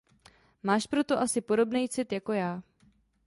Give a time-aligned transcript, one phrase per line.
[0.63, 2.63] Máš pro to asi podobnej cit jako já.